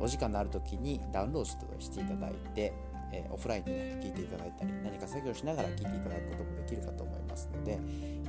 [0.00, 2.72] お時間のある時にダウンロードしていただいて
[3.12, 7.78] えー、オフラインでね、聞いていただいたり、何か作業しながら聞いていただくこともできるかと思いますので、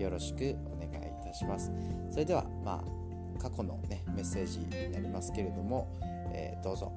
[0.01, 1.71] よろしくお願いいたします。
[2.11, 5.87] それでは、まあ、過去のね、メッセージになりますけれども、
[6.33, 6.91] えー、どうぞ。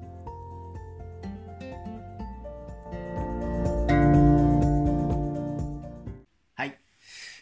[6.55, 6.79] はい。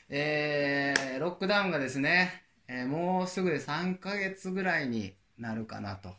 [0.09, 6.09] えー、ロックダウンがですね、えー、もうすぐで3ヶ月ぐらいになるかなと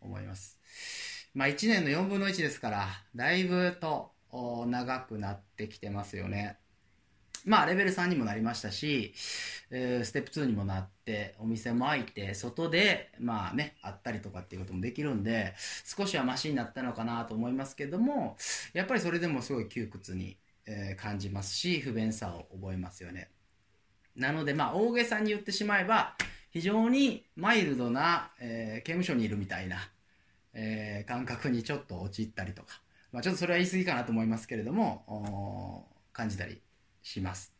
[0.00, 0.58] 思います。
[1.34, 4.12] まあ1年の4分の1ですから、だいぶと
[4.66, 6.58] 長くなってきてますよね。
[7.44, 9.14] まあレベル3にもなりましたし、
[9.70, 18.36] えー、ステップ2にもなって、お店も開いて、外で、まあね、あったりとかっていうこともできるんで、少しはマシになったのかなと思いますけども、
[18.72, 20.36] やっぱりそれでもすごい窮屈に、
[20.66, 23.30] え、感じますし、不便さを覚えますよね。
[24.16, 26.16] なので、まあ大げさに言ってしまえば、
[26.50, 29.90] 非常にマイルドな、えー、刑務所にいるみたいな、
[30.54, 32.80] えー、感覚にちょっと陥ったりとか、
[33.12, 36.60] まあ、ちょっとそれは言い過ぎかなと思いますけれども、感じたり
[37.02, 37.52] します。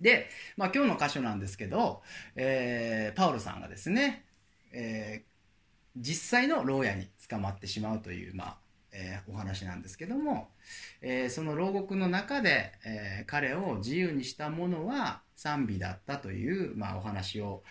[0.00, 2.02] で、まあ、今日の箇所なんですけど、
[2.36, 4.24] えー、パウロさんがですね、
[4.72, 5.30] えー、
[5.96, 8.56] 実際の牢屋に捕まってしまうという、まあ
[8.92, 10.48] えー、お話なんですけども、
[11.00, 17.62] えー、その牢獄の中で、えー、彼を自由にしたものは賛美だったという、まあ、お話を、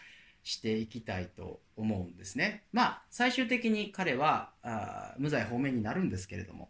[0.44, 2.64] していきたいと思うんですね。
[2.72, 6.70] まあ、最終的に彼はあ無罪方面になるんですけれども、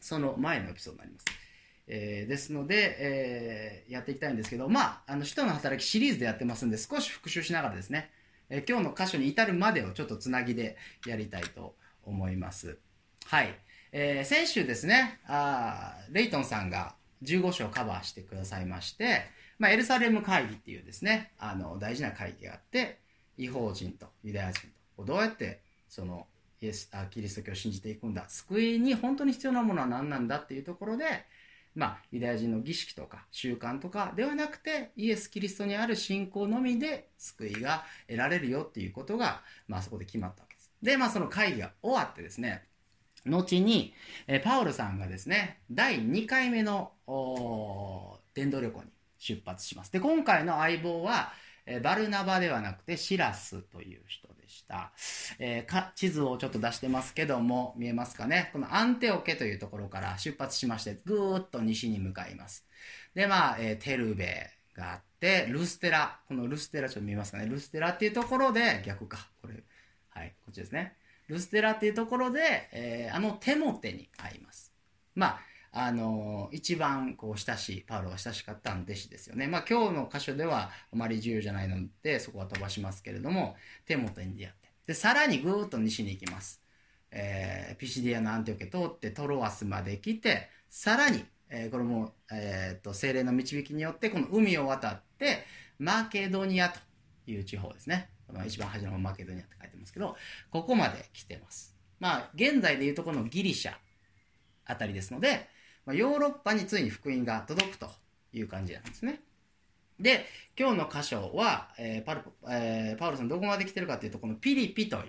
[0.00, 1.24] その前のエピソードになります。
[1.86, 8.10] えー、ですので、えー、やっていきたいんですけど、まあ、あの、使徒の働きシリーズでやってますんで、少し復習しながらですね、
[8.48, 12.78] えー、今日の箇所に至るまでをちょっとつなぎでやりたいと思います。
[13.26, 13.54] はい。
[13.92, 19.24] えー、先週ですね、あレイトンさんが15章カバーしてくださいまして、
[19.58, 23.01] まあ、エルサレム会議っていうですね、あの、大事な会議があって、
[23.44, 26.26] 違法人とユダヤ人とどうやってその
[26.60, 31.04] イエスあキリスト教を信じていくんだ救いに本当に必要なものは何なんだっていうところで
[31.74, 40.70] まあ、ユダヤ人の儀式とか習慣とかではなくてイエス・キリストにある信仰のみで救いが得られるよっていうことが、まあ、そこで決まったわけです。
[40.82, 42.64] で、まあ、その会議が終わってですね
[43.24, 43.94] 後に、
[44.26, 46.92] えパウルさんがですね第2回目の
[48.34, 49.92] 伝道旅行に出発します。
[49.92, 51.32] で今回の相棒は
[51.66, 54.92] えバルナバではなくてシラスという人でした。
[55.38, 58.50] えー、地図をちょっと出してますけども、見えますかね？
[58.52, 62.66] このアンテオケというところから出発しまして、ぐーっと西に向かいます。
[63.14, 67.46] で、まあ、えー、テルベがあって、ルステラ、このルステラちょっと見えますかね？
[67.46, 69.54] ルステラっていうところで、逆か、これ、
[70.10, 70.94] はい、こっちですね。
[71.28, 74.72] ルステラっていうところで、えー、あのテモテに会います。
[75.14, 75.40] まあ、
[75.72, 79.46] あの、一番こう親しい、パウロが親しかった弟子ですよね。
[79.46, 83.56] まあ今日の箇所ではあまり重要じゃないので、そこは飛ばしますけれども、
[83.86, 84.68] 手元に出会って。
[84.88, 86.62] で、さらにぐーっと西に行きます。
[87.10, 95.44] えー、ピシディアのアンテオケ通ってトロワスまで来て、さらに、えー、これも、えっ、ー、と、精霊の導きによって、この海を渡って、
[95.78, 96.78] マケドニアと
[97.26, 98.10] いう地方ですね。
[98.30, 100.16] まあ、一番端のマケドニアって書いてますけど、
[100.50, 101.74] ここまで来てます。
[101.98, 103.74] まあ、現在でいうとこのギリシャ
[104.64, 105.48] あたりですので、
[105.84, 107.90] まあ、ヨーロッパについに福音が届くと
[108.32, 109.20] いう感じなんですね。
[109.98, 110.26] で、
[110.58, 115.02] 今日の箇所は、えーパルえー、パウロさんどこまで来てるかというと、このピリピという、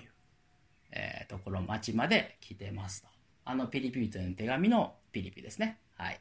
[0.92, 3.08] えー、ところ、町まで来てますと。
[3.46, 5.80] あのピリピという手紙のピリピですね。
[5.98, 6.20] はい。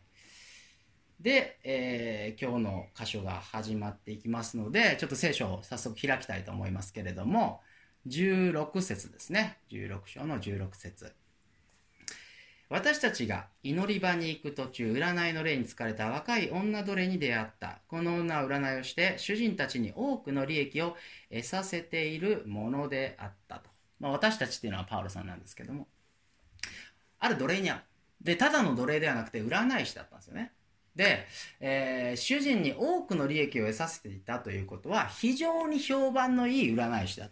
[1.21, 7.61] で、えー、今日の箇所が始まっていきますので、ちょっと聖書を早速開きたいと思いますけれども、
[8.09, 9.59] 16節ですね。
[9.71, 11.15] 16章の16節
[12.73, 17.81] 私たちが祈り場に行く途中、占いの霊に疲れた若い女奴隷に出会った。
[17.87, 20.97] この女は占いをして、主人たちに多くの利益を
[21.31, 23.69] 得させているものであったと。
[24.01, 25.87] まあ、私たちっていうのはパウロさんなんですけども。
[27.19, 27.81] ある奴隷に会う。
[28.23, 30.53] で、ただの奴隷ではなくて占い師だったんですよね。
[30.97, 31.27] で、
[31.61, 37.31] えー、主人に多くの利益を得させていたということは、非常に評判のいい占い師だっ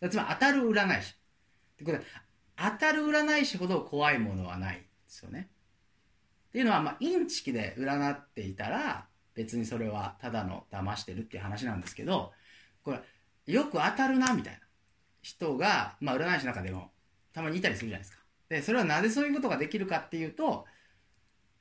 [0.00, 0.08] た。
[0.08, 1.10] つまり当たる占い師。
[1.10, 2.04] ってことで、
[2.56, 5.48] 当たる占い師ほど怖いものはないですよね。
[6.48, 12.32] っていうのは、まあ、インチキで占っていたら、別にそれはただの騙してるっていう話なんですけど、
[12.84, 13.00] これ、
[13.52, 14.60] よく当たるな、みたいな
[15.20, 16.92] 人が、まあ、占い師の中でも
[17.32, 18.22] たまにいたりするじゃないですか。
[18.48, 20.66] で、それはなぜそういうことができるかっていうと、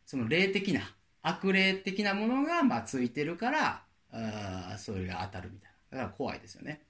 [0.05, 0.81] その霊的な、
[1.23, 5.97] 悪霊的なものが、まあ、ついてるから、あそれが当たるみたいな。
[5.97, 6.83] だから怖いですよね。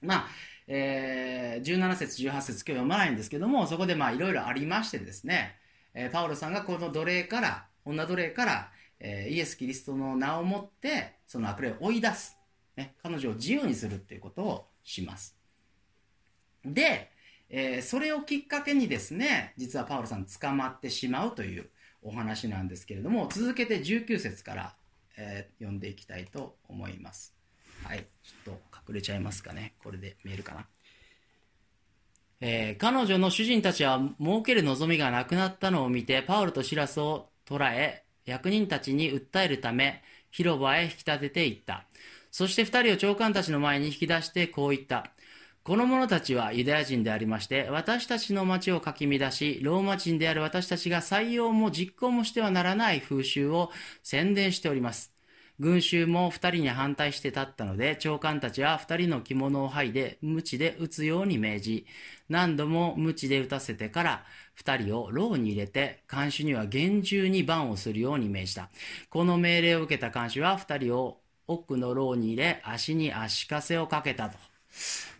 [0.00, 0.26] まあ、
[0.74, 5.54] えー、17節、18節今日読まないんですけども、そこでまあいろいろありましてですね、
[5.92, 12.38] えー、パウロさんがこの奴隷から、女奴隷から、えー、イエス・キリストの名をもって、その悪霊を追い出す。
[12.74, 15.36] ね、彼女を自由にするっていうことをします。
[16.64, 17.10] で、
[17.50, 21.68] えー、それをきっかけにですね、実はパウロさん捕まってしまうという
[22.00, 24.74] お話なんですけれども、続けて19節から、
[25.18, 27.41] えー、読んでいきたいと思います。
[27.84, 29.74] はい、ちょっと隠れちゃいますかね。
[29.82, 30.66] これで見えるかな。
[32.40, 41.86] えー、彼女の主人たちは儲ける望みがなくなったのを見て、パウロとシラスを捕らえ、役人たちに訴えるため、広場へ引き立てていった。
[42.32, 45.12] そして二人を長官たちの前に引き出してこう言った。
[45.62, 53.70] この者たちはユダヤ人でありまして、私たちの町をかき乱し、ローマ人である私たちが採用も実行もしてはならない風習を
[54.02, 55.11] 宣伝しております。
[55.62, 61.86] 群衆も二人に反対して立ったので、長官たちは二人の着物を剥いで、鞭で打つように命じ、
[62.28, 64.24] 何度も鞭で打たせてから、
[64.54, 68.70] 二人を牢に入れて、看守には厳重に番をするように命じた。
[69.08, 74.38] この命令を受けた看守は二人を奥の牢に入れ、足に足かせをかけたと。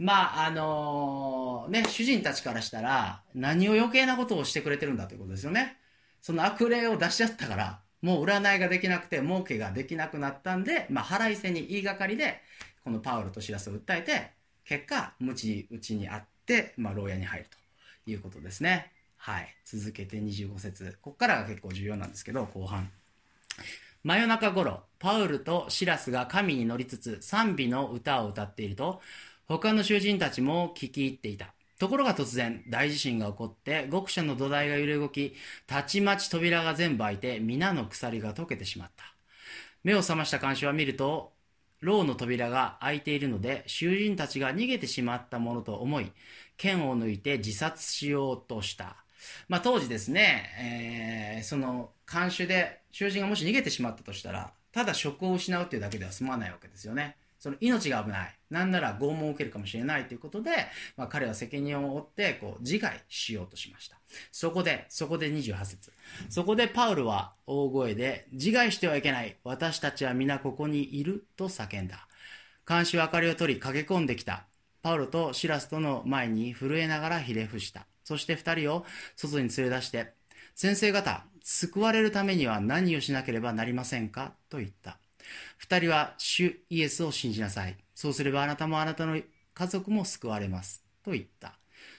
[0.01, 5.77] まあ、あのー、ね、主人たちからしたら、何を余計なことをしてくれてるんだということですよね。
[6.21, 12.41] その悪霊を出しちゃったから、もう占いができなくて、儲けができなくなったんで、まあ、腹いせに言いがかりで、
[12.85, 14.33] このパウロとシラスを訴えて、
[14.65, 17.47] 結果、無知打ちにあって、まあ、牢屋に入る
[18.05, 18.91] ということですね。
[19.17, 19.55] はい。
[19.65, 20.99] 続けて25節。
[21.01, 22.91] ここからが結構重要なんですけど、後半。
[24.03, 29.01] 真夜中頃、パウルとシラスが神に乗りつつ賛美の歌を歌っていると、
[29.47, 31.55] 他の囚人たちも聞き入っていた。
[31.83, 35.35] ところが突然、大地震が起こって、極者の土台が揺れ動き、
[35.67, 39.05] たちまち扉が全部開いて、皆の鎖が溶けてしまった。
[39.83, 41.33] 目を覚ました監視は見ると、
[41.81, 46.13] 牢の扉が開いているので、囚人たちが逃げてしまったものと思い、
[46.57, 49.05] 剣を抜いて自殺しようとした。
[49.49, 57.17] まあ、当時ですね、えー、その監守で囚人がもし逃げてしまったとしたら、ただ職を失うっていうだけでは済まないわけですよね。
[57.43, 58.39] その命が危ない。
[58.51, 60.53] なんなら拷問を受けるかもしれないということで、
[60.97, 63.99] まあ、彼は責任を負ってこう自害しようとしました。
[64.31, 65.93] そこで、そこで28節
[66.29, 69.39] そこでパウルは大声で、自害してはいけない。
[69.43, 72.07] 私たちは皆ここにいると叫んだ。
[72.69, 74.47] 監視は明かりを取り駆け込んできた。
[74.81, 77.89] パウロとシラスとの前に震えながらひれ伏した。
[78.05, 78.87] そして二人を
[79.17, 80.13] 外に連れ出して、
[80.55, 84.35] 先生方、救われるためには何をしなければなりませんか？
[84.49, 84.99] と言った。
[85.59, 87.77] 二人は主イエスを信じなさい。
[87.95, 89.21] そうすればあなたもあなたの
[89.55, 90.85] 家族も救われます。
[91.05, 91.59] と言った。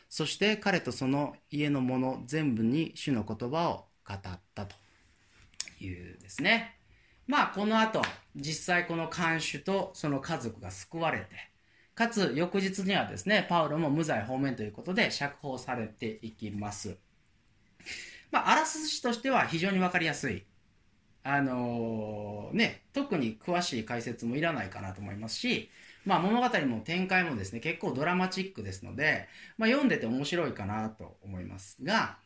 [0.10, 4.20] そして彼とその家の者全部に主の言葉を語っ
[4.54, 4.76] たと
[5.80, 6.78] いうですね。
[7.26, 8.02] まあこの後、
[8.36, 11.26] 実際この看守とその家族が救われて、
[11.96, 16.98] かつ翌日にはですね、パウロも無罪放免ということで釈放されていきます。
[18.32, 20.44] まあ、あらすじとしては非常にわかりやすい。
[21.24, 25.70] あのー、ね、特に詳しい解説もいらないかなと思いますし、
[26.06, 29.28] まあ、物語も展開もですね、結構ドラマチックですので、
[29.58, 32.18] まあ、読んでて面白いかなと思いますが、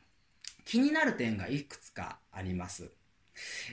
[0.65, 2.91] 気になる点がいくつかあります。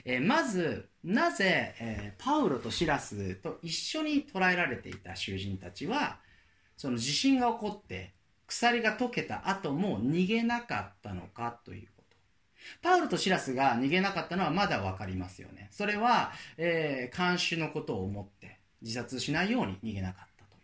[0.05, 6.19] えー、まず、なぜ、えー、パウロとシラスと一緒に捕らえられていた囚人たちは、
[6.77, 8.13] その地震が起こって
[8.47, 11.87] 鎖が解けた後も逃げなかったのかという
[12.81, 15.69] パウルとシラスが逃げなかったのはまだわかりますよね。
[15.71, 20.57] それは、えー、監視のことを思って自殺しないように逃げなかったと。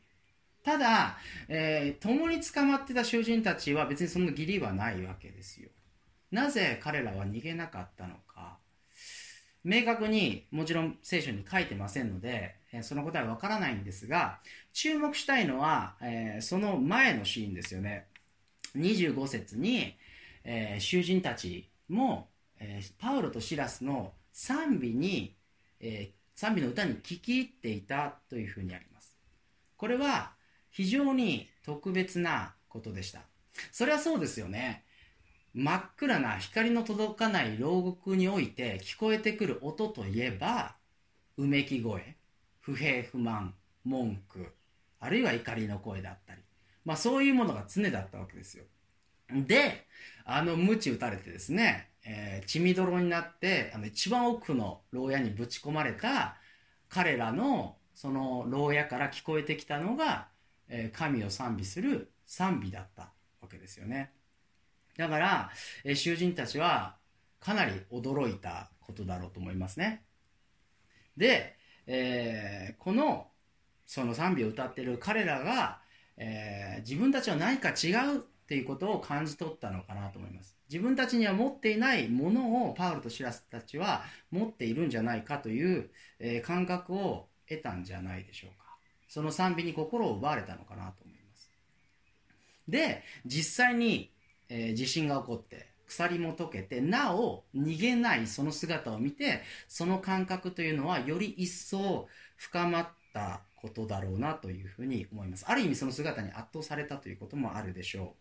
[0.63, 1.17] ただ、
[1.48, 5.70] えー、共に捕まってた囚人たちは別にその義理はないわけですよ。
[6.31, 8.58] なぜ彼らは逃げなかったのか。
[9.63, 14.39] 明確にもちろん聖書に書いてませんので、えその答えはわからないんですが、
[14.74, 18.08] 注目したいのは、えー、その前のシーンですよね。
[18.75, 19.96] 25節に、
[20.43, 22.29] えー、囚人たちも、
[22.60, 25.36] えー、パウロとシラスの賛美に、
[25.79, 29.17] えー、賛美の歌に聴き入っていたというふうにあります。
[29.77, 30.33] これは
[30.69, 33.21] 非常に特別なことでした。
[33.71, 34.86] それはそうですよね。
[35.53, 40.75] 真っ暗な光の届かない牢獄において聞こえてくる音といえば、
[41.38, 42.15] うめき声、
[42.62, 44.53] 不平不満、文句、
[45.00, 46.41] あるいは怒りの声だったり、
[46.86, 48.63] まあそういうものが常だったわけですよ。
[49.33, 49.88] で、
[50.25, 56.38] あの、鞭打たれてですね、えー、血みどろになって、あの、一番奥の牢屋にぶち込まれた
[56.89, 60.27] 彼らの、その牢屋から聞こえてきたのが、
[60.67, 63.11] えー、神を賛美する賛美だった
[63.41, 64.11] わけですよね。
[64.97, 65.51] だから、
[65.83, 66.97] え囚人たちは
[67.39, 70.03] かなり驚いたことだろうと思いますね。
[71.17, 71.55] で、
[71.88, 73.27] えー、この
[73.85, 75.81] その賛美を歌ってる彼らが、
[76.17, 80.58] えー、自分たちは何か違うっていうことを感じ取ったのかなと思います。
[80.70, 85.89] 自分たちには持っていないものをパウロとシラスたちは持っているんじゃないかという、
[86.20, 88.75] えー、感覚を得たんじゃないでしょうか。
[89.08, 91.50] その賛美に心を奪われたのかなと思います。
[92.67, 94.12] で、実際に、
[94.50, 105.46] えー、地震が起こって、鎖も解けて、なお逃げないその姿を見て、その感覚というのはより一層深まったことだろうなというふうに思います。
[105.48, 108.21] ある意味その姿に圧倒されたということもあるでしょう。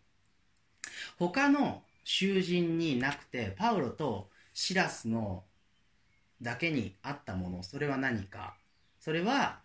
[1.17, 5.43] 他の囚人になくて、パウロとシラスの
[6.41, 8.55] だけにあったもの、それは何か？
[8.99, 9.59] それは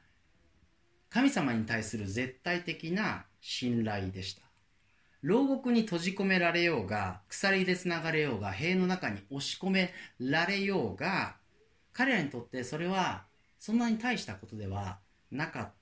[1.08, 4.42] 神様に対する絶対的な信頼でした。
[5.22, 11.36] 牢獄に閉じ込められようが、鎖で繋がれようが、塀の中に押し込められようが、
[11.92, 13.24] 彼らにとってそれは
[13.58, 14.98] そんなに大したことでは
[15.30, 15.72] なかっ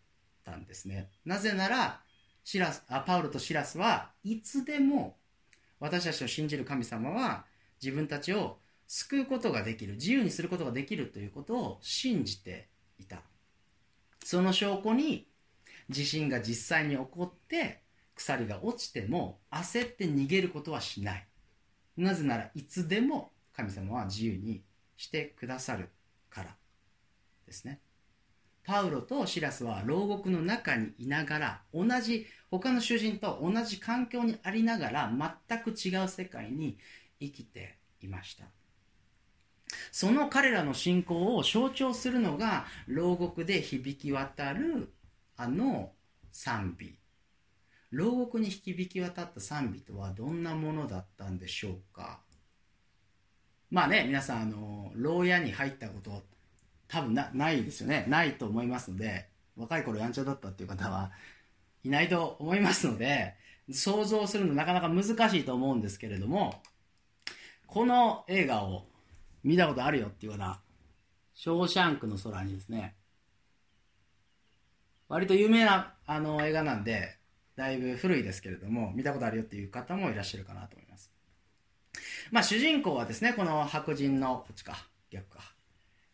[0.45, 1.11] たんですね。
[1.25, 2.01] なぜなら、
[2.45, 5.17] シラスあパウロとシラスはいつでも
[5.81, 7.45] 私たちを信じる神様は
[7.83, 13.23] 自分たちを救うことができる、自由にすることができるということを信じていた。
[14.25, 15.27] その証拠に
[15.91, 17.83] 地震が実際に起こって
[18.15, 21.27] 鎖が落ちても焦って逃げることはしない。
[21.97, 24.63] なぜならいつでも神様は自由に
[24.97, 25.89] してくださる
[26.31, 26.57] から
[27.47, 27.81] ですね。
[28.65, 32.27] パウロとシラスは牢獄の中にいながら同じ
[32.59, 36.79] 他の囚人と同じ環境にありながら全く違う世界に
[37.21, 38.45] 生きていました。
[39.91, 44.93] その彼らの信仰を象徴するのが牢獄で響き渡る
[45.37, 45.91] あの
[46.31, 46.97] 賛美。
[47.91, 52.21] 牢獄に響き渡った賛美とはどんなものだったんでしょうか。
[53.71, 56.23] まあね皆さんあの牢屋に入ったこと
[56.87, 58.05] 多分なないですよね。
[58.09, 61.11] ないと思いますので若い頃やんちゃだったっていう方は
[61.85, 63.35] いないと思いますので
[63.71, 66.63] 想像するのなかなか難しいと思うんですけれども
[67.67, 68.85] この映画を
[69.43, 70.61] 見たことあるよっていうような
[71.35, 72.95] ショーシャンクの空にですね
[75.09, 77.17] 割と有名なあの映画なんで
[77.57, 81.11] だいぶ古いですけれども、見たことあるよっていう方もいらっしゃるかなと思います。
[82.31, 85.55] まあ、主人公はですね、この白人の、こっちか、逆か、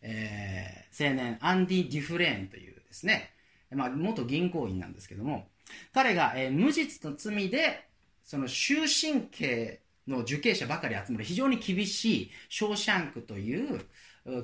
[0.01, 3.31] えー、青年、アンディ・デュフレーンというですね、
[3.71, 5.47] まあ、元銀行員なんですけども、
[5.93, 7.87] 彼が、えー、無実の罪で、
[8.23, 13.79] その終身刑の受刑者ばかり集まる非常に厳しいショーシャンクという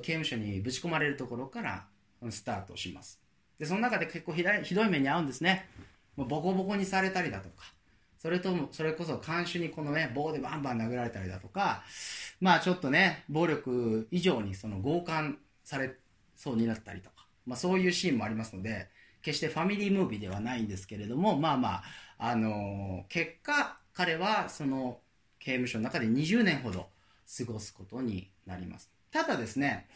[0.00, 1.86] 刑務所にぶち込まれるところから
[2.30, 3.20] スタートします。
[3.58, 5.68] で、その中で結構ひどい目に遭うんですね。
[6.16, 7.72] もうボコボコにされたりだとか、
[8.18, 11.84] それとも、それこそ看守にこのね、棒でバンバン殴られたりだとか、
[12.40, 15.94] まあちょっとね、暴力以上にその強姦され
[16.36, 18.88] そうになったりとか、まあそういうシーンもありますので、
[19.28, 21.82] 決してファミリームービーではないんですけれども、まあまあ、
[22.18, 25.00] あのー、結果、彼はその
[25.38, 26.86] 刑務所の中で20年ほど
[27.36, 28.90] 過ごすことになります。
[29.10, 29.86] ただですね、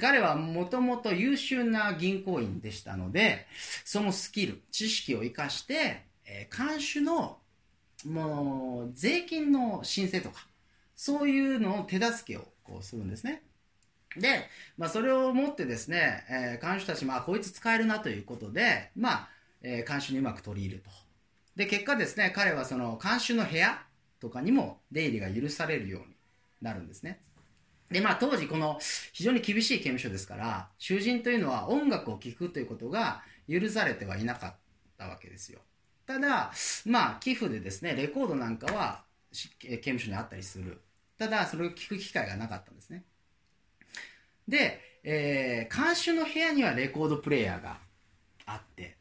[0.00, 3.46] 彼はもともと優秀な銀行員でしたので、
[3.84, 7.38] そのスキル、知識を活かして、えー、監守の、
[8.06, 10.46] もう、税金の申請とか、
[10.96, 13.42] そういうのを手助けをこうするんですね。
[14.16, 19.28] で、まあ、それをもってですね、えー、監守たち、まあ、こいつ使えるなということで、まあ、
[19.62, 20.90] えー、監守にうまく取り入ると。
[21.56, 23.82] で、結果ですね、彼はその監守の部屋
[24.20, 26.14] とかにも出入りが許されるように
[26.62, 27.20] なるんですね。
[27.90, 28.78] で、まあ当時この
[29.12, 34.54] 非常に厳しい刑務所ですから、囚人というのは音楽を聴くということが許されてはいなかっ
[34.98, 35.60] たわけですよ。
[36.06, 36.52] ただ、
[36.86, 39.04] まあ寄付でですね、レコードなんかは
[39.58, 40.80] 刑務所にあったりする。
[41.18, 43.04] ただ、それを聞く機会がなかったんですね。
[44.48, 47.78] で、えー、監守の部屋にはレコードプレーヤーが
[48.46, 48.96] あって、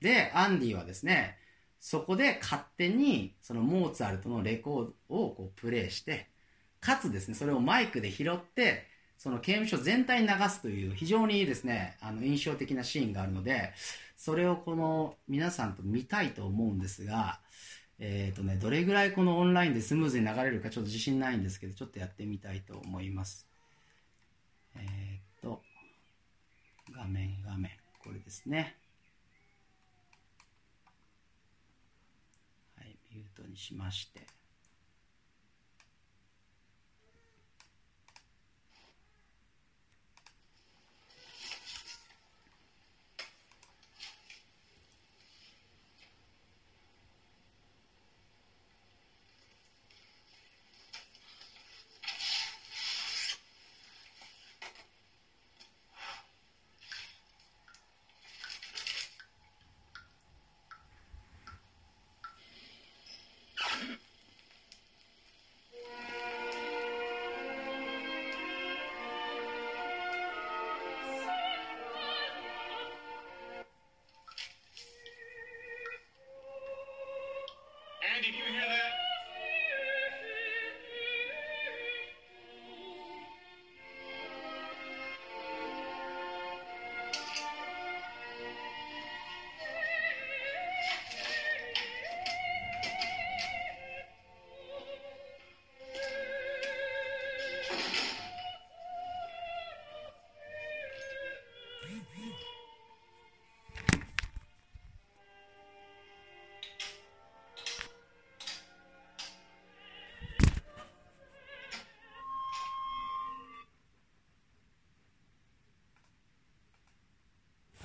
[0.00, 1.36] で、アンディはですね、
[1.80, 6.28] そこで勝手にそのモーツァルトのレコードをこうプレイして、
[6.80, 8.86] かつですね、それをマイクで拾って、
[9.18, 13.72] その刑務所全体に流すという非常にですね、あの印象的なシーンがあるので、
[14.16, 17.40] それをこの皆さんと見たいと思うんですが、
[17.98, 23.51] えっ、ー、とね、どれぐらいこのオンラインでスムーズに流れるかちょっと自信ないんですけど、ちょっとやってみたいと思います。
[24.76, 25.62] えっ、と、
[26.94, 28.76] 画面、画面、これですね。
[32.76, 34.31] はい、ミュートにしまして。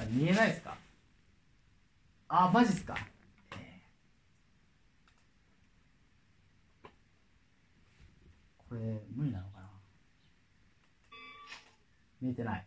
[0.10, 0.78] 見えないですか？
[2.30, 2.96] あマジっすか、
[8.70, 9.70] これ無理なのかな？
[12.22, 12.66] 見えてない。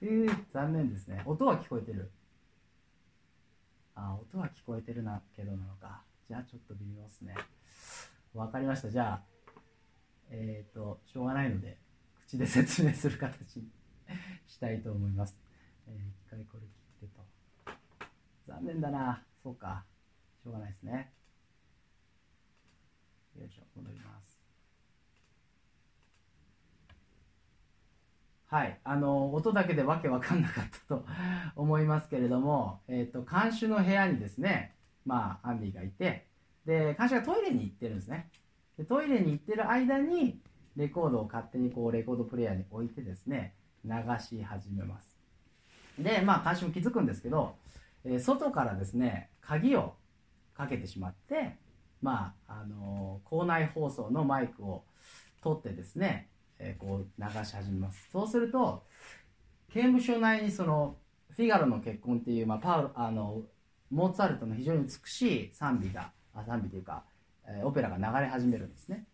[0.00, 1.22] えー、残念ですね。
[1.24, 2.10] 音は聞こえてる。
[3.94, 6.02] あ音は聞こえてるなけどなのか。
[6.28, 7.34] じゃあちょっと微妙ですね。
[8.34, 8.90] わかりました。
[8.90, 9.22] じゃあ
[10.30, 11.78] えっ、ー、としょうがないので
[12.26, 13.68] 口で説明する形に。
[14.46, 15.36] したいと思います。
[15.86, 16.66] えー一回これ
[17.00, 17.24] 切ってと。
[18.46, 19.22] 残念だな。
[19.42, 19.84] そうか。
[20.42, 21.12] しょうがないですね。
[23.38, 24.40] よいしょ、戻ります。
[28.46, 28.80] はい。
[28.82, 31.04] あの、音だけでわけわかんなかったと
[31.54, 34.74] 思いますけれども、えっ、と、監修の部屋にですね、
[35.04, 36.26] まあ、アンディがいて、
[36.64, 38.30] で、監修がトイレに行ってるんですね。
[38.78, 40.40] でトイレに行ってる間に、
[40.76, 45.18] レコードを勝手にこう、レコードプレイヤーに置いてですね、流し始めます。
[45.98, 47.56] でまあ監視も気づくんですけど、
[48.04, 49.94] えー外からですね鍵を
[50.54, 51.56] かけてしまって
[52.02, 54.84] まああのー校内放送のマイクを
[55.42, 58.08] 取ってですね、えーこう流し始めます。
[58.12, 58.84] そうすると
[59.72, 60.96] 刑務所内にその
[61.30, 63.42] 「フィガロの結婚」っていう、まあ、パウあの
[63.90, 67.04] モーツァルトの非常に美しい賛美があ賛美というか、
[67.46, 69.06] えーオペラが流れ始めるんですね。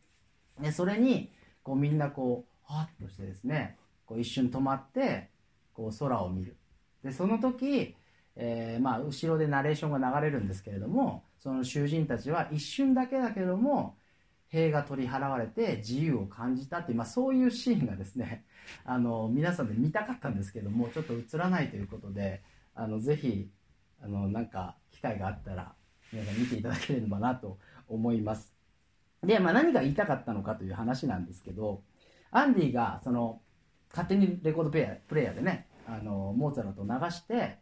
[0.61, 5.31] でそれにこうみんなこうはっとしてですねこう一瞬止まって
[5.73, 6.57] こう空を見る。
[7.03, 7.95] でその時、
[8.37, 13.97] えーまあ、後ろでナレーションが流れるんですけれどもその囚人たちは一瞬だけだけれども
[14.49, 18.45] 塀が取り払われて自由を感じたっていう、まあ、そういうシーンがですね
[18.85, 22.43] あの皆さんで見たかったんですけどもちょっと映らないということで
[22.75, 23.51] あのぜひ
[24.01, 25.75] あのなんか機会があったら
[26.13, 28.55] 皆さん見ていただければなと思います。
[29.23, 31.83] で、まあ、何が言いたかったのかという話なんですけど
[32.31, 33.41] アンディがその
[33.95, 37.59] 勝手にレコードプレイヤープレイヤーでねあのモーツァルトを流して、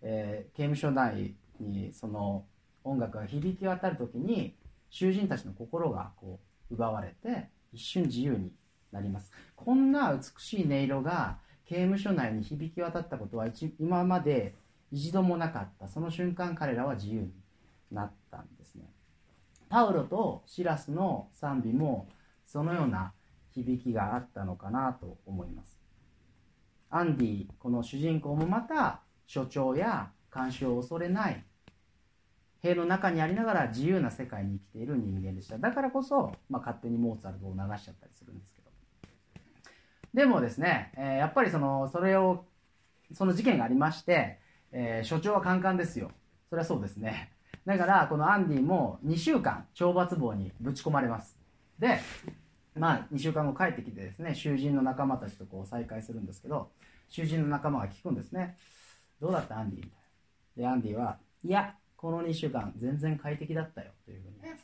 [0.00, 2.44] えー刑務所内にその
[2.84, 4.54] 音楽が響き渡る時に
[4.90, 6.38] 囚人たちの心がこ
[6.70, 8.52] う奪われて一瞬自由に
[8.92, 9.32] なります。
[9.56, 13.48] こんな美しい音色が刑務所内に響き渡ったことは
[13.80, 14.54] 今まで
[14.92, 15.88] 一度もなかった。
[15.88, 17.32] その瞬間彼らは自由に
[17.90, 18.84] なったんですね。
[19.68, 22.06] パウロとシラスの賛美も
[22.46, 23.12] そのような
[23.54, 25.78] 響きがあったのかなと思います。
[26.90, 31.44] アンディこの主人公もまた所長や監視を恐れない
[32.64, 35.58] 塀の中にありながら自由な世界に生きている人間でした。
[35.58, 38.70] だからこそ、まあ、勝手にモーツァルトを流しちゃったりするんですけど。
[40.14, 42.46] でもですね、えーやっぱりそのそれを
[43.12, 44.38] その事件がありまして、
[44.72, 46.10] えー所長はカンカンですよ。
[46.48, 47.32] それはそうですね。
[47.66, 51.38] だからこのアンディも2週間懲罰房にぶち込まれます。
[51.78, 52.00] で
[52.76, 56.70] まあ2週間後帰ってきてですね囚人の仲間たちとこう再会するんですけど
[57.08, 58.56] 囚人の仲間が聞くんですね
[59.20, 59.84] どうだったアンディ？
[59.84, 60.00] みたい
[60.56, 60.62] な。
[60.62, 64.54] でアンディはいやこの2週間全然快適だったよというふうに。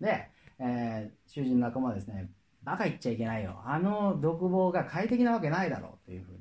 [0.00, 2.30] で、えー囚人の仲間はですね
[2.62, 3.60] バカ言っちゃいけないよ。
[3.64, 6.38] あの独房が快適なわけないだろうというふうに。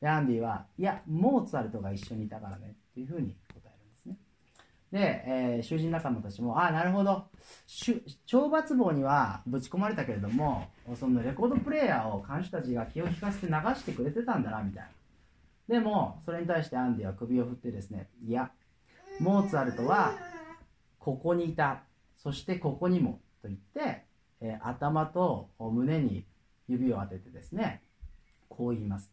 [0.00, 3.34] でアンディはいやモーツァルトが一緒にいたからねっていうふうに
[4.96, 7.26] で、えー囚人仲間たちもああなるほど。
[7.66, 14.84] 懲罰房にはぶち込まれたけれどもそのレコードプレーヤーを看守たちが気を利かせて流してくれてたんだなみたい
[15.68, 15.74] な。
[15.74, 18.50] でもそれに対してアンディは首を振ってですねいや
[19.20, 20.14] モーツァルトは
[20.98, 21.82] ここにいた。
[22.16, 24.04] そしてここにもと言って、
[24.40, 26.24] えー頭と胸に
[26.68, 27.82] 指を当ててですね
[28.48, 29.12] こう言います。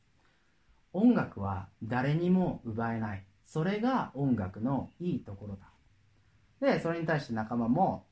[0.94, 3.26] 音楽は誰にも奪えない。
[3.46, 5.73] それが音楽のいいところだ。
[6.64, 8.06] でそれに対して仲間も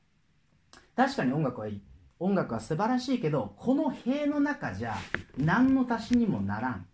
[0.94, 1.82] 確かに音楽はいい。
[2.20, 4.94] 音楽は素晴らしいけどこの塀の中じゃ
[5.38, 6.86] 何の足しにもならん。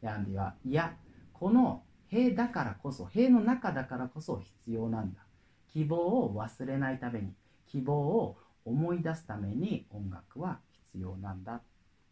[0.00, 0.94] ヤンディはいや
[1.32, 5.20] この塀だからこそ塀の中だからこそ必要なんだ。
[5.72, 7.34] 希望を忘れないために
[7.66, 11.60] 希望を思い出すために音楽は必要なんだ、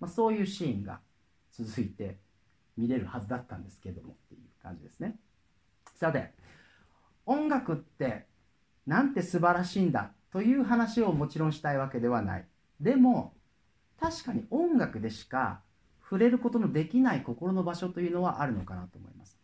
[0.00, 0.98] まあ、そういうシーンが
[1.52, 2.18] 続いて
[2.76, 5.16] 見れるはずだったんですけどもっていう感じですね。
[5.94, 6.32] さて
[7.24, 8.26] 音楽って
[8.86, 12.46] なんて素晴らしいんだという話をもちろんしたいわけではない。
[12.80, 13.34] でも
[14.00, 15.60] 確かに音楽でしか
[16.02, 19.38] 触れることのできない心の場所というのはあるのかなと思います。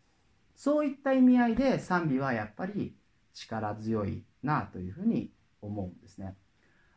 [0.55, 2.93] そういった意味合いで賛美はやっぱり
[3.33, 6.35] 力強いなというふうに思うんですね。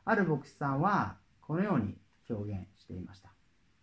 [0.04, 1.96] ある牧師さんはこのように
[2.28, 3.30] 表現していました。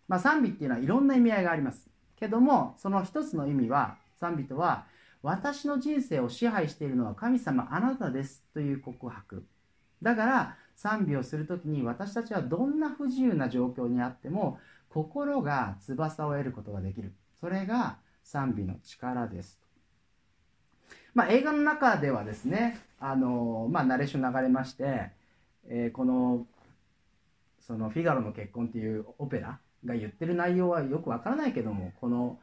[0.06, 1.88] まあ、賛美っていうのはいろんな意味合いがあります。
[2.16, 4.86] けどもその一つの意味は賛美とは
[5.22, 9.44] 私の人生を支配しているのは神様あなたですという告白。
[10.02, 17.12] だから賛美をする時に私たちはどんな不自由な状況にあっても心が翼を得ることができる。
[17.38, 19.60] それが賛美の力です。
[21.12, 25.10] まあ、映画の中ではですねあの、まあ、ナレーション流れまして、
[25.66, 26.46] えー、この
[27.60, 32.38] その「フィガロの結婚」っていうオペラが言ってる内容はよくわからないけどもこの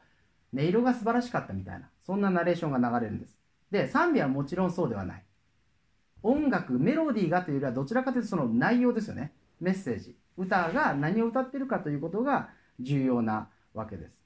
[0.54, 1.88] 音色が素晴らしかったみたいな。
[2.08, 3.36] そんなナレーションが流れるんです。
[3.70, 5.22] で賛美はもちろんそうではない。
[6.22, 9.34] 音楽メロディーがというよりはどちらかというとその内容ですよね。
[9.60, 10.16] メッセージ。
[10.38, 12.48] 歌が何を歌ってるかということが
[12.80, 14.18] 重要なわけです。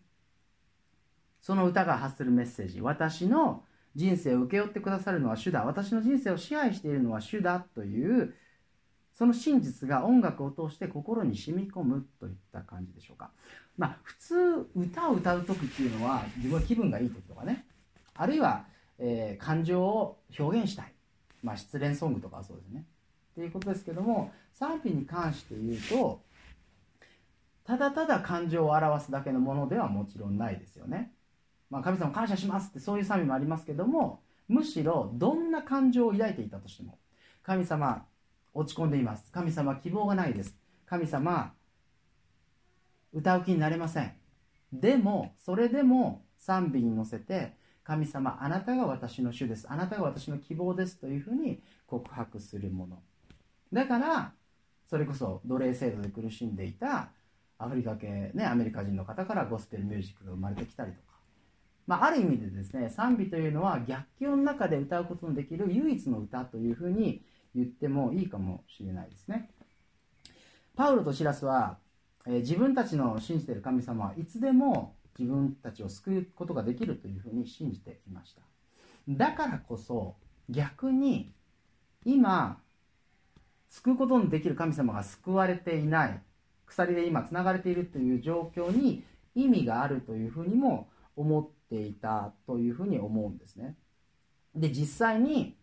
[1.41, 2.81] その歌が発するメッセージ。
[2.81, 3.65] 私の
[3.97, 5.65] 人生を請け負ってくださるのは主だ。
[5.65, 8.33] 私の人生を支配しているのは主だという
[9.13, 13.33] その真実が音楽を通して心に染み込むといった感じでしょうか。
[13.77, 14.35] まあ、普通
[14.77, 17.67] 歌を歌う時っていうのは自分は気分がいい時とかね。
[18.15, 18.67] あるいは、
[18.99, 20.93] えー、感情を表現したい、
[21.43, 22.85] まあ、失恋ソングとかはそうですね。
[23.33, 26.21] っていうことですけども賛否に関して言うと
[27.65, 31.13] ただただ感情を表すだけのものではもちろんないですよね。
[31.71, 36.99] まあ、神様感謝しますってそういう賛美もありますけどもむしろどんな感情を抱いていたとしても
[37.43, 38.05] 神様
[38.53, 39.33] 落ち込んでいます。
[39.33, 40.55] 神様希望がないです。
[40.85, 41.55] 神様
[43.15, 44.13] 歌う気になれません。
[44.73, 49.67] でもそれでも賛美に乗せて神様あなたが私の主です。
[49.69, 53.03] あなたが私の希望ですというふうに告白するもの。
[53.73, 54.33] だから
[54.89, 57.11] それこそ奴隷制度で苦しんでいた
[57.59, 61.15] アフリカ系、ね、アメリカ人の方からゴスペルミュージックが生まれてきたりとか、
[61.87, 67.23] まあ、ある意味でですね賛美というのは逆境の中で歌うことのできる唯一の歌というふうに
[67.55, 69.51] 言ってもいいかもしれないですね。
[70.75, 71.79] パウロとシラスは、
[72.27, 78.43] えー、自分たちの信じてる神様はいつでも自分たちを救うことができるというふうに信じていました。
[79.09, 80.17] だからこそ
[80.49, 81.33] 逆に
[82.05, 82.59] 今
[83.69, 86.23] 救うことのできる神様が救われていない
[86.67, 93.77] 鎖で今つながれているという状況に意味があるというふうにも思っていたというふうに思うんですね。
[94.55, 95.57] で実際に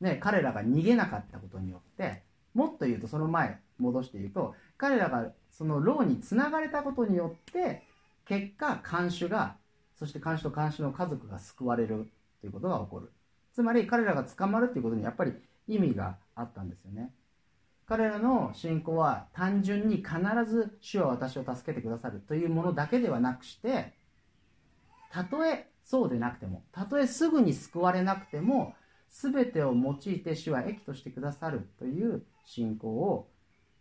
[0.00, 7.82] ね、彼らが逃げなかったことによってもっと言うとその前戻して言うと彼らがその牢につながれたことによって
[8.26, 9.56] 結果看守が
[9.98, 12.10] そして看守と看守の家族が救われる
[12.40, 13.12] ということが起こる。
[13.52, 15.32] つまり彼らが捕まるということにやっぱり
[15.68, 17.12] 意味があったんですよね。
[17.86, 20.10] 彼らの信仰は単純に必
[20.48, 23.92] ず主は私を助けてくださるというものだけではなくして
[25.12, 28.74] たとえそうでなくてもたとえすぐに救われなくても
[29.10, 33.28] 全てを用いて主は益としてくださるという信仰を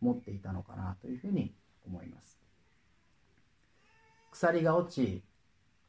[0.01, 1.55] 持っていたのかなというふうに
[1.87, 2.37] 思います。
[4.33, 5.23] 鎖が落ち、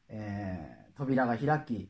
[0.07, 1.89] えー、扉が開き、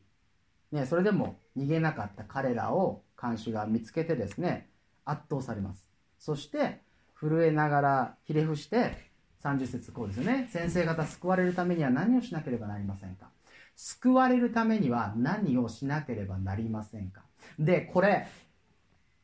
[0.72, 4.68] ね、それでも逃げなかった彼らを看守が見つけてですね
[5.04, 5.86] 圧倒されます。
[6.18, 6.80] そして
[7.18, 9.10] 震えながらひれ伏して
[9.42, 10.48] 30節こうですよね。
[10.50, 13.30] 先生方救われるためには何をしなければなりませんか。
[13.76, 17.22] 救われるためには何をしなければなりませんか。
[17.58, 18.26] で、これ、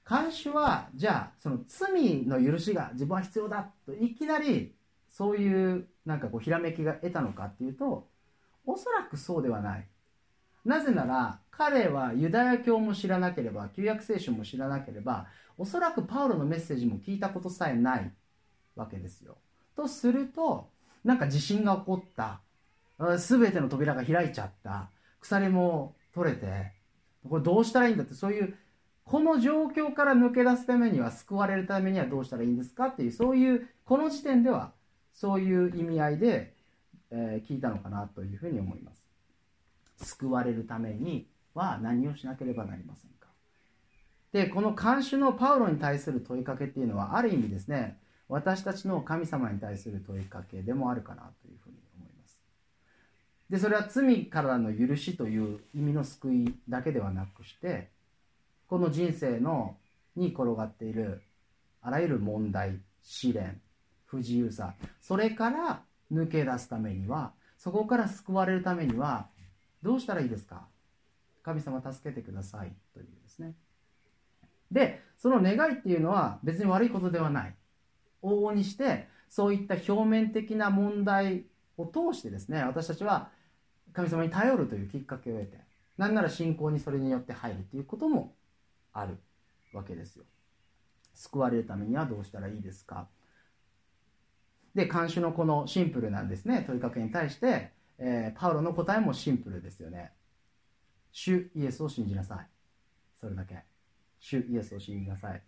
[0.05, 4.75] 看守は、じゃあ、その罪の許しが自分は必要だと、いきなり、
[5.12, 8.09] そういう、なんかこう、ひらめきが得たのかっていうと、
[8.66, 9.88] おそらくそうではない。
[10.64, 18.12] なぜなら、彼はユダヤ教も知らなければ、旧約聖書も知らなければ、おそらくパウロのメッセージも聞いたことさえない
[18.75, 19.37] わけですよ。
[19.77, 20.70] とすると、
[21.05, 22.40] なんか地震が起こった。
[23.18, 24.90] すべての扉が開いちゃった。
[25.20, 26.72] 鎖も取れて、
[27.29, 28.57] これどうしたらいいんだってそういう
[29.05, 34.72] この状況から抜け出すためには救われるためにはどうしたらいいんですかっていうそういうこの時点では
[35.12, 36.55] そういう意味合いで、
[37.11, 39.03] えー、聞いたのかなというふうに思います。
[40.05, 43.29] 救われるためには何をしなければなりませんか。
[44.33, 47.98] でこの監守のパウロに対する問いかけっていうのはある意味ですね
[48.29, 52.40] 私たちの神様に対する問いかけでもあるかなというふうに思います。
[53.51, 57.90] でそれは罪からの許しという意味の救いだけではなくして
[58.66, 59.77] この人生の
[60.16, 61.22] に転がっている
[61.83, 63.61] あらゆる問題試練
[64.12, 64.75] 不自由さ。
[65.01, 69.29] それから抜け出すためにはそこから救われるためには
[69.83, 70.66] どうしたらいいですか？
[71.42, 72.72] 神様助けてください。
[72.92, 73.55] というですね。
[74.70, 77.55] で、その願いっていうのは別に悪いことではない。
[78.22, 81.46] 往々にして、そういった表面的な問題
[81.79, 83.31] を通してですね、私たちは
[83.94, 85.59] 神様に頼るというきっかけを得て、
[85.96, 88.35] なんなら信仰にそれによって入るということも
[88.92, 89.16] ある
[89.72, 90.25] わけですよ。
[91.14, 93.09] 救われるためにはどうしたらいいですか？
[94.74, 100.12] で、監修のこのシンプルなんですね、問いかけに対して、えー、パウロの答えもシンプルですよね。
[101.12, 102.46] 主イエスを信じなさい。
[103.20, 103.62] それだけ。
[104.18, 105.42] 主イエスを信じなさい。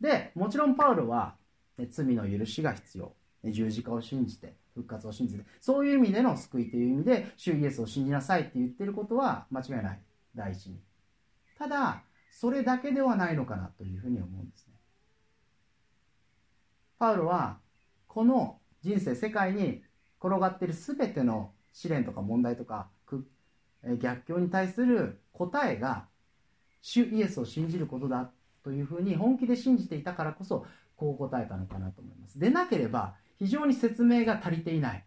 [0.00, 1.36] で、もちろんパウロは、
[1.78, 3.14] ね、罪の許しが必要。
[3.42, 10.00] ね、十字架を信じて、復活を信じて、そういう意味での救いという意味で、主イエスを信じなさいって言ってることは間違いない。
[10.34, 10.80] 第一に。
[11.58, 14.74] ただ、それだけではないのかなというふうに思うんですね。
[16.98, 17.58] パウロは、
[18.12, 19.82] この人生、世界に
[20.22, 22.88] 転がっている全ての試練とか問題とか
[24.00, 26.04] 逆境に対する答えが
[26.82, 28.30] 主イエスを信じることだ
[28.62, 32.38] というふうに本気で信じていたからこそこう答えたのかなと思います。
[32.38, 35.04] でなければ非常に説明が足りていない。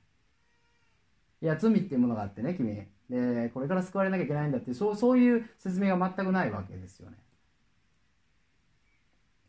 [1.44, 2.88] いや、罪っていうものがあってね、君。
[3.08, 7.18] で、これから救われなきゃいけないんだってそう、そういう説明が全くないわけですよね。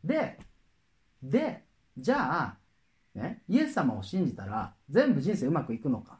[0.05, 0.39] で、
[1.23, 1.65] で、
[1.97, 2.59] じゃあ、
[3.17, 6.19] ね、イエス様を信じたら全部人生うまくいくのか。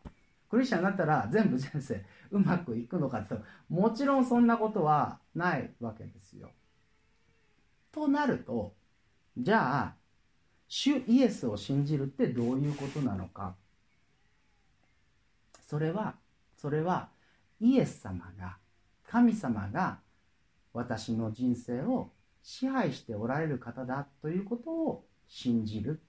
[0.49, 3.35] クリスチャンになったら全部人生うまくいくのかって
[3.69, 6.51] もちろんそんなことはないわけですよ。
[7.93, 8.75] となると
[9.37, 9.95] じゃあ
[10.69, 13.55] 主イエスを信じるってどういうことなのか。
[15.69, 16.15] それは
[16.57, 17.11] それは
[17.61, 18.57] イエス様が
[19.07, 19.99] 神様が
[20.73, 26.01] 私の人生を支配しておられる方だということを信じる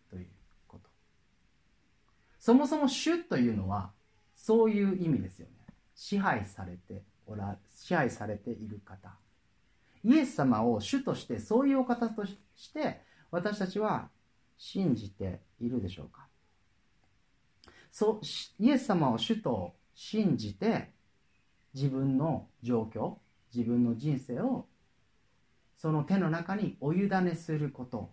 [2.48, 3.92] そもそも主というのは
[4.34, 5.54] そういう意味ですよね。
[5.94, 9.14] 支配されておら支配されている方。
[10.02, 12.38] イエス様を主としてそういうお方とし
[12.74, 14.08] て私たちは
[14.58, 16.26] 信じているでしょうか。
[17.92, 18.26] そう
[18.64, 20.94] イエス様を主と信じて
[21.74, 23.16] 自分の状況
[23.54, 24.68] 自分の人生を
[25.76, 28.10] その手の中にお委ねすること。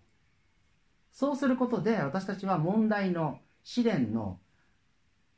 [1.13, 4.39] そうすることで私たちは問題の試練の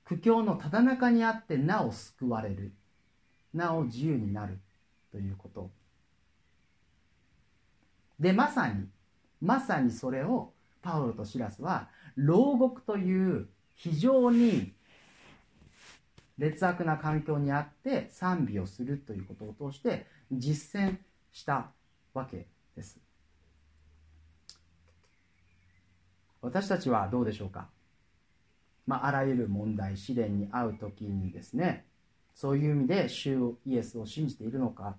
[0.04, 2.72] 苦境のただ中にあってなお救われる。
[3.54, 4.58] なお自由になる
[5.10, 5.70] ということ。
[8.20, 8.86] でまさに
[9.40, 14.72] まさにそれをパウロとシラスは牢獄という非常に
[16.38, 20.98] 劣悪な環境にあって賛美をするということを通して実践
[21.32, 21.70] した
[22.12, 22.98] わけです。
[26.42, 27.68] 私たちはどうでしょうか？
[28.86, 31.86] まあ、あらゆる問題試練に遭う時にですね
[32.34, 34.96] そういう意味で主イエスを信じているのか。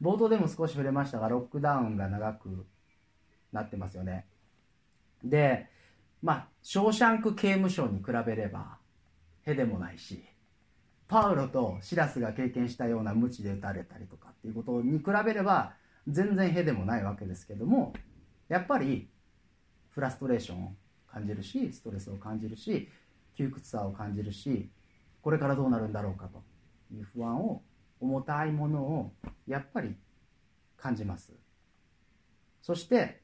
[0.00, 2.66] 冒頭でも少し触れましたがロックダウンが長く
[3.52, 4.26] なってますよね。
[5.24, 5.68] で
[6.22, 8.78] まあショーシャンク刑務所に比べれば
[9.44, 10.24] へでもないし
[11.08, 15.72] パウロとシラスが経験したような無知で打たれたりとかっていうことに比べれば
[16.06, 17.92] 全然へでもないわけですけども
[18.48, 19.08] やっぱり
[19.90, 20.76] フラストレーション
[21.18, 22.88] 感じるしストレスを感じるし
[23.36, 24.70] 窮屈さを感じるし
[25.22, 26.42] これからどうなるんだろうかと。
[26.92, 27.62] いう不安を
[28.00, 29.12] 重たいものを
[29.46, 29.94] やっぱり
[30.76, 31.32] 感じます。
[32.62, 33.20] そして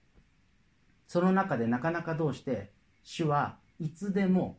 [1.07, 4.59] その中でなかなかどうして主はいつでも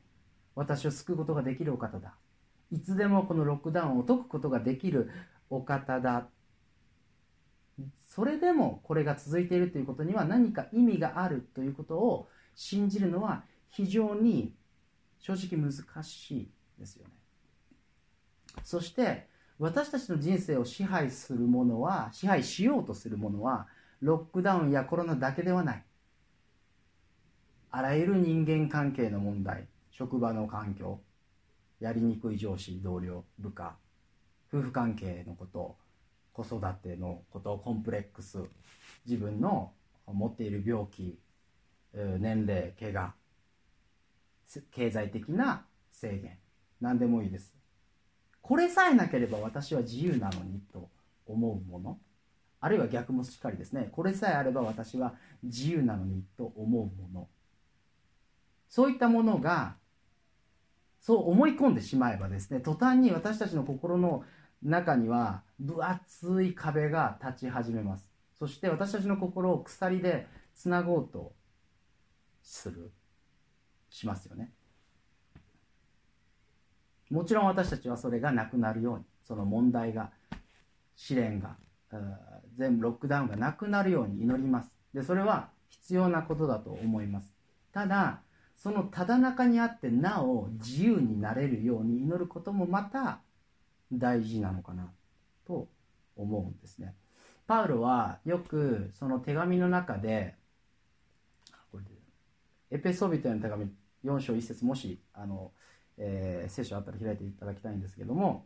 [0.54, 2.16] 私を救うことができるお方だ。
[2.72, 5.12] いつでもこのロックダウンを解くことができる
[5.50, 6.28] お方だ。
[8.08, 14.54] それでもこれが続いているということには何か意味があるということを信じるのは非常に
[15.20, 17.12] 正直難しいですよね。
[18.64, 19.28] そして
[19.60, 23.68] 私たちの人生を支配するものは支配しようとするものは
[24.02, 25.84] ロックダウンやコロナだけではない
[27.72, 31.00] あらゆる人間関係の問題職場の環境
[31.80, 33.76] やりにくい上司同僚部下
[34.52, 35.78] 夫婦関係のこと
[36.34, 38.40] 子育てのことコンプレックス
[39.06, 39.72] 自分の
[40.06, 41.18] 持っている病気
[41.96, 43.14] 年齢怪我
[44.72, 46.38] 経済的な制限
[46.82, 47.56] 何でもいいです。
[48.42, 50.90] これさえなければ私は自由なのにと
[51.26, 51.98] 思うもの
[52.60, 53.90] あるいは逆もしっかりですね。
[53.92, 57.28] これさえあれば私は自由なのにと思うもの。
[58.70, 59.76] そういったものが
[61.00, 64.24] そう思い込んでしまえばですね途端に私たちの心の
[64.64, 68.10] 中には分厚い壁が立ち始めます。
[68.38, 71.35] そして私たちの心を鎖でつなごうと
[72.46, 72.92] する。
[73.90, 74.52] しますよね。
[77.10, 80.12] もちろん私たちはそれがなくなるようにその問題が
[80.96, 81.56] 試練が
[82.58, 84.72] 全部ロックダウンがなくなるように祈ります。
[84.94, 87.34] でそれは必要なことだと思います。
[87.72, 88.22] ただ
[88.56, 93.20] そのただ中にあってなお自由になれるように祈ることもまた
[93.92, 94.92] 大事なのかな
[95.46, 95.68] と
[96.16, 96.96] 思うんですね。
[97.48, 100.36] パウロはよくその手紙の中で
[102.72, 103.68] エペソビトへの手紙
[104.04, 105.52] 4章1節もしあの、
[105.98, 108.46] えー、聖書あったら開いていただきたいんですけども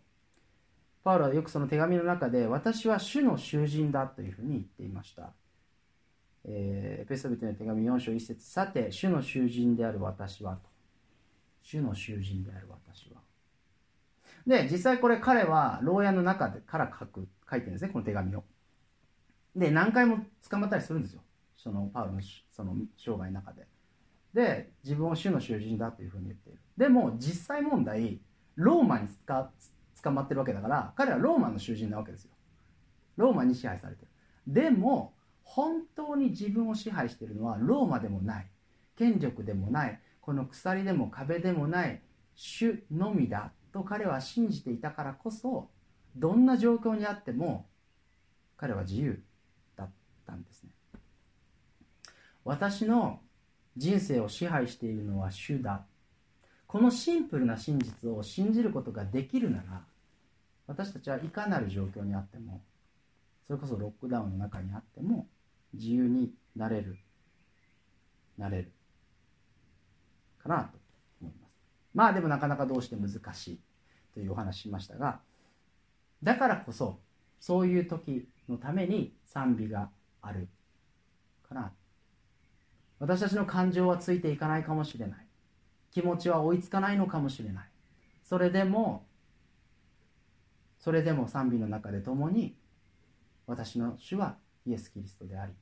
[1.03, 5.31] パウロはよくその手紙の中で私は主の囚人だというふうに言っていました
[6.45, 10.69] えー、エペソビトへの手紙4章1節さて、主の囚人である私は、と。
[11.61, 13.21] 主の囚人である私は。
[14.47, 18.43] で、実際これ彼は牢屋の中でから書く、書いてるんですね、この手紙を。
[19.55, 21.21] で、何回も捕まったりするんですよ。
[21.57, 23.67] そのパウロのその生涯の中で。
[24.33, 26.59] で、自分を主の囚人だというふうに言っている。
[26.77, 28.19] でも、実際問題、
[28.55, 32.31] ローマに捕まってるわけだから、彼はローマの囚人なわけですよ。
[33.17, 34.07] ローマに支配されてる。
[34.47, 35.13] でも、
[35.49, 38.47] 本当に自分を支配しているのはローマでもない
[38.95, 42.01] 権力でもないこの鎖でも壁でもない
[42.35, 45.67] 主のみだと彼は信じていたからこそ
[46.15, 47.65] どんな状況にあっても
[48.57, 49.23] 彼は自由
[49.75, 49.89] だっ
[50.27, 50.69] たんですね
[52.45, 53.19] 私の
[53.79, 55.85] 人生を支配しているのは主だ。
[56.67, 59.81] このシンプルな真実を信じることができるなら
[60.67, 62.61] 私たちはいかなる状況にあっても
[63.47, 65.25] それこそロックダウンの中にあっても
[65.73, 66.99] 自由になれる
[68.37, 68.71] なれる
[70.43, 70.77] かなと
[71.21, 71.51] 思います。
[71.95, 73.59] まあでもなかなかどうして難しい
[74.13, 75.21] というお話しましたが
[76.21, 76.99] だからこそ
[77.39, 79.89] そういう時のために賛美が
[80.21, 80.49] ある
[81.47, 81.78] かなと。
[82.99, 85.25] 私たちの感情はついていかないかもしれない。
[85.91, 87.69] 気持ちは追いつかないのかもしれない。
[88.23, 89.07] それでも
[90.79, 92.55] それでも賛美の中で共に
[93.47, 95.53] 私の主はイエス・キリストであり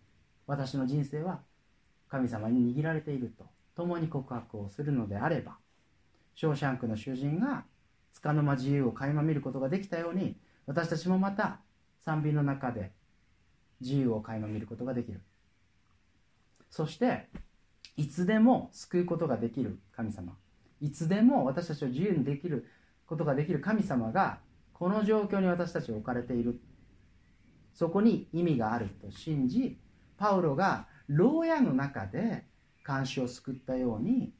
[0.45, 1.39] 私の人生は
[2.09, 3.45] 神様に握られていると
[3.75, 5.57] 共に告白をするのであれば
[6.35, 7.63] ショーシャンクの囚人が
[8.21, 11.59] 束の間自由を垣間見ることができたように私たちもまた
[12.03, 12.91] 賛美の中で
[13.81, 15.21] 自由を垣間見ることができる。
[16.69, 17.27] そして
[17.95, 20.37] いつでも救うことができる神様。
[20.79, 22.67] いつでも私たちを自由にできる
[23.07, 24.39] ことができる神様が
[24.73, 26.59] この状況に私たちを置かれている。
[27.73, 29.79] そこに意味があると信じ
[30.17, 32.45] パウロが牢屋の中で
[32.85, 34.33] 監視を救ったように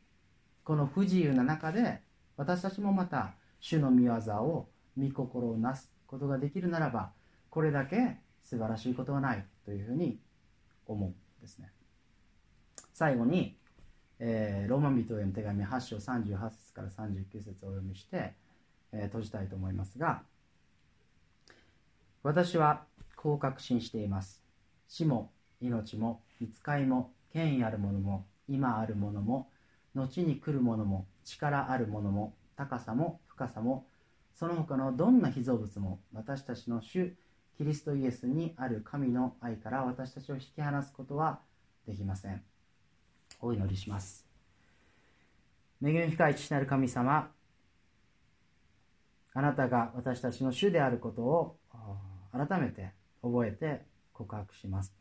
[0.64, 2.02] この不自由な中で
[2.36, 7.12] 私たちもまた主の御業を御心をなすことができるならば
[7.50, 10.20] これだけ素晴らしいことはないというふうに
[10.86, 11.72] 思うんですね。
[12.98, 13.56] 最後に、
[14.18, 18.34] えー、ローマ人への手紙8章38節から39節をお読みして、
[18.92, 20.24] えー、閉じたいと思いますが
[22.24, 24.44] 私はこう確信しています。
[24.88, 25.32] 死も
[25.62, 29.52] 命も見つかいも権威あるものも今あるものも
[29.94, 33.86] 後に来るものも力あるものも高さも深さも
[34.34, 37.14] その他のどんな被造物も私たちの主
[37.60, 41.42] キリストイエスにある神の愛から私たちを引き離すことは
[41.86, 42.57] できません。
[43.40, 44.26] お祈りします。
[45.84, 47.30] 恵み深い父なる神様
[49.34, 51.58] あなたが私たちの主であることを
[52.32, 54.94] 改めて覚えて告白します。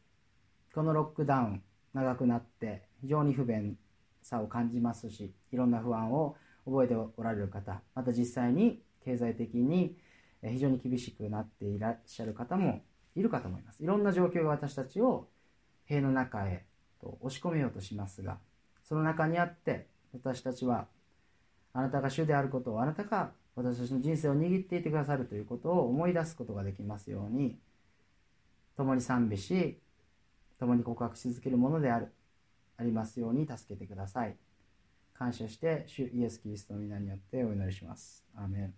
[0.75, 1.63] このロックダウン
[1.95, 3.79] 長くなって非常に不便
[4.23, 9.97] さを感じますしいろんな不安を覚えておられる方また実際に経済的に
[10.43, 12.83] 非常に厳しくなっていらっしゃる方も
[13.15, 13.83] いるかと思います。
[13.83, 15.29] いろんな状況が私たちを
[15.87, 16.67] 塀の中へ
[17.21, 18.39] 押し込めようとしますが
[18.83, 20.87] その中にあって私たちは
[21.73, 27.59] あなたが主であることをあなたが私たちの人生を握っていてくださるということを思い出すことができますように
[28.77, 29.81] 共に賛美し、
[30.59, 32.13] 共に告白し続けるものである、
[32.77, 34.37] ありますように助けてください。
[35.15, 38.25] 感謝して、主イエス・キリストの皆によってお祈りします。
[38.37, 38.75] アーメン